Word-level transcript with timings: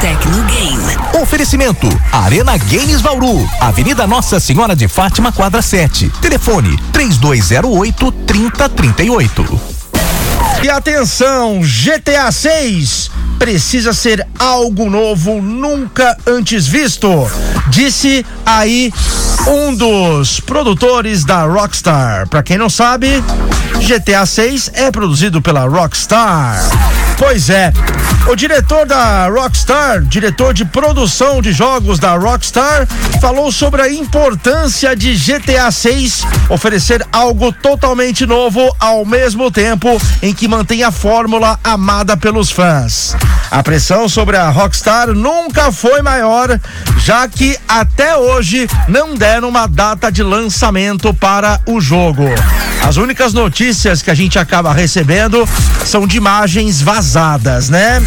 Tecnogame. 0.00 1.20
Oferecimento 1.20 1.88
Arena 2.12 2.56
Games 2.56 3.00
Vauru, 3.00 3.48
Avenida 3.60 4.06
Nossa 4.06 4.38
Senhora 4.38 4.76
de 4.76 4.86
Fátima, 4.86 5.32
quadra 5.32 5.60
7. 5.60 6.08
Telefone 6.20 6.78
3208 6.92 8.12
3038. 8.12 9.60
E 10.62 10.70
atenção, 10.70 11.60
GTA 11.62 12.30
6 12.30 13.10
precisa 13.38 13.92
ser 13.92 14.26
algo 14.38 14.88
novo, 14.88 15.40
nunca 15.40 16.16
antes 16.26 16.66
visto. 16.66 17.08
Disse 17.68 18.24
aí 18.46 18.92
um 19.46 19.74
dos 19.74 20.40
produtores 20.40 21.24
da 21.24 21.44
Rockstar. 21.44 22.28
Para 22.28 22.42
quem 22.42 22.56
não 22.56 22.68
sabe, 22.68 23.22
GTA 23.86 24.24
6 24.26 24.70
é 24.74 24.90
produzido 24.90 25.42
pela 25.42 25.66
Rockstar. 25.66 26.60
Pois 27.18 27.50
é, 27.50 27.72
o 28.28 28.36
diretor 28.36 28.86
da 28.86 29.26
Rockstar, 29.26 30.02
diretor 30.02 30.54
de 30.54 30.64
produção 30.64 31.42
de 31.42 31.50
jogos 31.50 31.98
da 31.98 32.14
Rockstar, 32.14 32.86
falou 33.20 33.50
sobre 33.50 33.82
a 33.82 33.92
importância 33.92 34.94
de 34.94 35.14
GTA 35.16 35.68
6 35.70 36.22
oferecer 36.48 37.04
algo 37.10 37.50
totalmente 37.50 38.24
novo 38.24 38.72
ao 38.78 39.04
mesmo 39.04 39.50
tempo 39.50 40.00
em 40.22 40.32
que 40.32 40.46
mantém 40.46 40.84
a 40.84 40.92
fórmula 40.92 41.58
amada 41.64 42.16
pelos 42.16 42.52
fãs. 42.52 43.16
A 43.50 43.62
pressão 43.64 44.08
sobre 44.08 44.36
a 44.36 44.48
Rockstar 44.50 45.08
nunca 45.08 45.72
foi 45.72 46.02
maior, 46.02 46.60
já 46.98 47.26
que 47.26 47.58
até 47.66 48.16
hoje 48.16 48.68
não 48.86 49.16
deram 49.16 49.48
uma 49.48 49.66
data 49.66 50.12
de 50.12 50.22
lançamento 50.22 51.12
para 51.12 51.60
o 51.66 51.80
jogo. 51.80 52.28
As 52.82 52.96
únicas 52.96 53.32
notícias 53.32 54.02
que 54.02 54.10
a 54.10 54.14
gente 54.14 54.38
acaba 54.38 54.72
recebendo 54.72 55.46
são 55.84 56.06
de 56.06 56.16
imagens 56.16 56.80
vazadas, 56.80 57.68
né? 57.68 58.02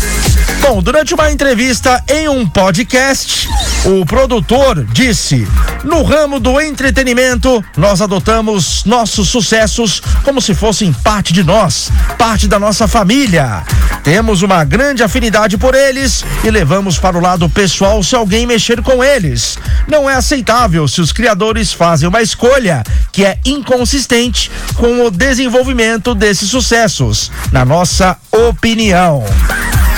Bom, 0.62 0.82
durante 0.82 1.14
uma 1.14 1.32
entrevista 1.32 2.04
em 2.08 2.28
um 2.28 2.48
podcast, 2.48 3.48
o 3.86 4.06
produtor 4.06 4.86
disse: 4.92 5.48
No 5.84 6.04
ramo 6.04 6.40
do 6.40 6.60
entretenimento, 6.62 7.64
nós 7.76 8.02
adotamos 8.02 8.86
nossos 8.86 9.28
sucessos 9.30 10.02
como 10.24 10.42
se 10.42 10.54
fossem 10.54 10.94
parte 10.94 11.34
de 11.34 11.44
nós, 11.44 11.92
parte 12.18 12.48
da 12.48 12.60
nossa 12.60 12.88
família. 12.88 13.64
Temos 14.04 14.42
uma 14.42 14.64
grande 14.64 15.04
afinidade 15.04 15.58
por 15.58 15.76
eles 15.76 16.26
e 16.44 16.50
levamos 16.50 16.98
para 16.98 17.18
o 17.18 17.22
lado 17.22 17.48
pessoal 17.50 18.02
se 18.02 18.16
alguém 18.16 18.48
mexer 18.48 18.82
com 18.82 19.04
eles. 19.04 19.58
Não 19.88 20.10
é 20.10 20.16
aceitável 20.16 20.88
se 20.88 21.02
os 21.02 21.12
criadores 21.12 21.72
fazem 21.72 22.10
uma 22.10 22.22
escolha 22.22 22.84
que 23.12 23.24
é 23.24 23.38
inconsistente 23.46 24.52
com 24.76 25.06
o 25.06 25.12
desenvolvimento 25.12 26.16
desses 26.16 26.50
sucessos, 26.50 27.32
na 27.52 27.64
nossa 27.64 28.18
opinião. 28.32 29.24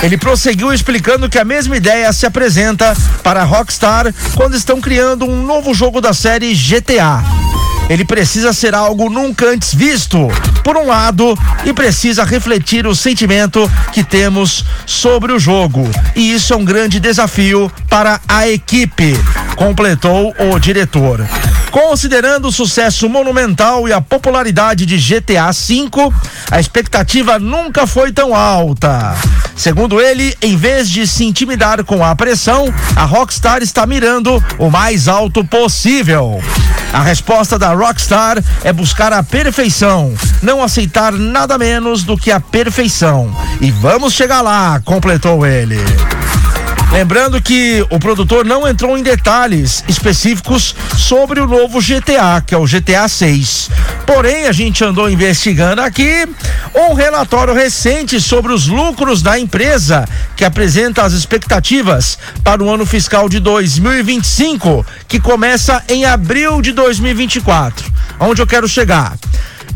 Ele 0.02 0.18
prosseguiu 0.18 0.70
explicando 0.70 1.30
que 1.30 1.38
a 1.38 1.44
mesma 1.44 1.76
ideia 1.76 2.12
se 2.12 2.26
apresenta 2.26 2.94
para 3.22 3.40
a 3.40 3.44
Rockstar 3.44 4.12
quando 4.34 4.54
estão 4.54 4.80
criando 4.80 5.24
um 5.24 5.46
novo 5.46 5.72
jogo 5.72 6.00
da 6.00 6.12
série 6.12 6.54
GTA. 6.54 7.24
Ele 7.88 8.04
precisa 8.04 8.52
ser 8.52 8.74
algo 8.74 9.08
nunca 9.08 9.46
antes 9.46 9.74
visto, 9.74 10.28
por 10.64 10.76
um 10.76 10.86
lado, 10.86 11.38
e 11.64 11.72
precisa 11.72 12.24
refletir 12.24 12.86
o 12.86 12.94
sentimento 12.94 13.70
que 13.92 14.02
temos 14.02 14.64
sobre 14.86 15.32
o 15.32 15.38
jogo. 15.38 15.88
E 16.16 16.32
isso 16.32 16.54
é 16.54 16.56
um 16.56 16.64
grande 16.64 16.98
desafio 16.98 17.70
para 17.88 18.20
a 18.26 18.48
equipe, 18.48 19.14
completou 19.56 20.34
o 20.38 20.58
diretor. 20.58 21.24
Considerando 21.74 22.46
o 22.46 22.52
sucesso 22.52 23.08
monumental 23.08 23.88
e 23.88 23.92
a 23.92 24.00
popularidade 24.00 24.86
de 24.86 24.96
GTA 24.96 25.50
V, 25.50 25.90
a 26.48 26.60
expectativa 26.60 27.36
nunca 27.40 27.84
foi 27.84 28.12
tão 28.12 28.32
alta. 28.32 29.16
Segundo 29.56 30.00
ele, 30.00 30.36
em 30.40 30.56
vez 30.56 30.88
de 30.88 31.04
se 31.04 31.24
intimidar 31.24 31.82
com 31.82 32.04
a 32.04 32.14
pressão, 32.14 32.72
a 32.94 33.04
Rockstar 33.04 33.60
está 33.60 33.84
mirando 33.86 34.40
o 34.56 34.70
mais 34.70 35.08
alto 35.08 35.44
possível. 35.44 36.40
A 36.92 37.02
resposta 37.02 37.58
da 37.58 37.74
Rockstar 37.74 38.40
é 38.62 38.72
buscar 38.72 39.12
a 39.12 39.24
perfeição, 39.24 40.14
não 40.40 40.62
aceitar 40.62 41.10
nada 41.10 41.58
menos 41.58 42.04
do 42.04 42.16
que 42.16 42.30
a 42.30 42.38
perfeição. 42.38 43.36
E 43.60 43.72
vamos 43.72 44.12
chegar 44.12 44.42
lá, 44.42 44.80
completou 44.84 45.44
ele. 45.44 45.80
Lembrando 46.94 47.42
que 47.42 47.84
o 47.90 47.98
produtor 47.98 48.44
não 48.44 48.68
entrou 48.68 48.96
em 48.96 49.02
detalhes 49.02 49.82
específicos 49.88 50.76
sobre 50.96 51.40
o 51.40 51.46
novo 51.46 51.80
GTA, 51.80 52.40
que 52.46 52.54
é 52.54 52.56
o 52.56 52.64
GTA 52.64 53.08
6. 53.08 53.68
Porém, 54.06 54.46
a 54.46 54.52
gente 54.52 54.84
andou 54.84 55.10
investigando 55.10 55.82
aqui 55.82 56.24
um 56.72 56.94
relatório 56.94 57.52
recente 57.52 58.20
sobre 58.20 58.52
os 58.52 58.68
lucros 58.68 59.22
da 59.22 59.36
empresa, 59.36 60.08
que 60.36 60.44
apresenta 60.44 61.02
as 61.02 61.14
expectativas 61.14 62.16
para 62.44 62.62
o 62.62 62.70
ano 62.72 62.86
fiscal 62.86 63.28
de 63.28 63.40
2025, 63.40 64.86
que 65.08 65.18
começa 65.18 65.82
em 65.88 66.04
abril 66.04 66.62
de 66.62 66.70
2024. 66.70 67.92
Onde 68.20 68.40
eu 68.40 68.46
quero 68.46 68.68
chegar? 68.68 69.16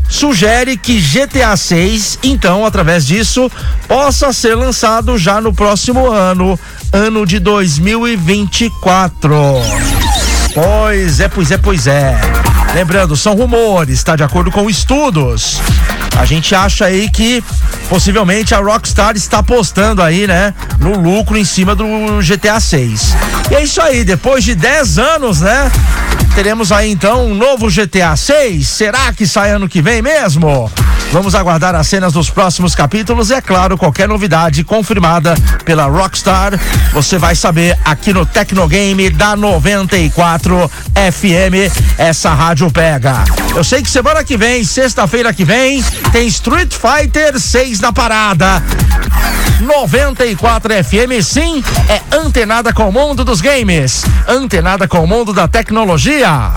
Sugere 0.09 0.75
que 0.75 0.99
GTA 0.99 1.55
6, 1.55 2.19
então, 2.23 2.65
através 2.65 3.05
disso, 3.05 3.49
possa 3.87 4.33
ser 4.33 4.55
lançado 4.55 5.17
já 5.17 5.39
no 5.39 5.53
próximo 5.53 6.11
ano, 6.11 6.59
ano 6.91 7.25
de 7.25 7.39
2024. 7.39 9.33
Pois 10.53 11.19
é, 11.19 11.27
pois 11.27 11.51
é, 11.51 11.57
pois 11.57 11.87
é. 11.87 12.19
Lembrando, 12.73 13.15
são 13.15 13.35
rumores, 13.35 14.03
tá? 14.03 14.15
De 14.15 14.23
acordo 14.23 14.51
com 14.51 14.69
estudos. 14.69 15.59
A 16.17 16.25
gente 16.25 16.53
acha 16.53 16.85
aí 16.85 17.09
que 17.09 17.43
possivelmente 17.87 18.53
a 18.53 18.59
Rockstar 18.59 19.15
está 19.15 19.39
apostando 19.39 20.01
aí, 20.01 20.27
né, 20.27 20.53
no 20.79 20.99
lucro 20.99 21.37
em 21.37 21.45
cima 21.45 21.73
do 21.73 21.85
GTA 22.21 22.59
6. 22.59 23.15
E 23.49 23.55
é 23.55 23.63
isso 23.63 23.81
aí, 23.81 24.03
depois 24.03 24.43
de 24.43 24.53
10 24.53 24.99
anos, 24.99 25.39
né? 25.41 25.71
Teremos 26.35 26.71
aí 26.71 26.91
então 26.91 27.27
um 27.27 27.35
novo 27.35 27.67
GTA 27.69 28.15
6. 28.15 28.67
Será 28.67 29.11
que 29.13 29.27
sai 29.27 29.51
ano 29.51 29.67
que 29.67 29.81
vem 29.81 30.01
mesmo? 30.01 30.71
Vamos 31.11 31.33
aguardar 31.33 31.73
as 31.73 31.87
cenas 31.87 32.13
dos 32.13 32.29
próximos 32.29 32.75
capítulos 32.75 33.31
e, 33.31 33.33
é 33.33 33.41
claro, 33.41 33.77
qualquer 33.77 34.07
novidade 34.07 34.63
confirmada 34.63 35.33
pela 35.65 35.85
Rockstar, 35.85 36.53
você 36.93 37.17
vai 37.17 37.35
saber 37.35 37.75
aqui 37.83 38.13
no 38.13 38.27
Tecnogame 38.27 39.09
da 39.09 39.35
94 39.35 40.69
FM. 40.93 41.73
Essa 41.97 42.31
rádio 42.31 42.69
pega. 42.69 43.23
Eu 43.55 43.63
sei 43.63 43.81
que 43.81 43.89
semana 43.89 44.23
que 44.23 44.37
vem, 44.37 44.63
sexta-feira 44.63 45.33
que 45.33 45.43
vem, 45.43 45.83
tem 46.11 46.27
Street 46.27 46.73
Fighter 46.73 47.39
6 47.39 47.79
na 47.79 47.91
parada. 47.91 48.63
94 49.59 50.73
FM, 50.83 51.21
sim, 51.21 51.63
é 51.89 52.01
antenada 52.15 52.73
com 52.73 52.87
o 52.87 52.91
mundo 52.91 53.25
dos 53.25 53.41
games, 53.41 54.03
antenada 54.27 54.87
com 54.87 55.03
o 55.03 55.07
mundo 55.07 55.33
da 55.33 55.47
tecnologia. 55.47 56.51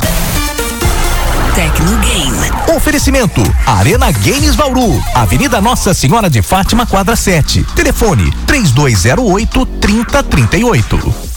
Tecnogame. 1.54 2.50
Oferecimento 2.74 3.42
Arena 3.66 4.10
Games 4.10 4.54
Vauru, 4.54 5.02
Avenida 5.14 5.60
Nossa 5.60 5.92
Senhora 5.92 6.30
de 6.30 6.40
Fátima, 6.40 6.86
quadra 6.86 7.14
7. 7.14 7.64
Telefone 7.74 8.32
3208 8.46 9.66
3038. 9.66 11.11